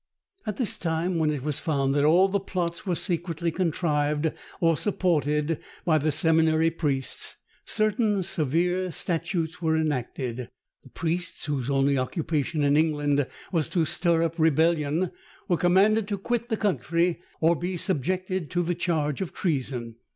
[0.47, 4.75] At this time, when it was found that all the plots were secretly contrived or
[4.75, 7.35] supported by the seminary priests,
[7.65, 10.49] certain severe statutes were enacted.
[10.81, 15.11] The priests, whose only occupation in England was to stir up rebellion,
[15.47, 19.97] were commanded to quit the country, or be subjected to the charge of treason.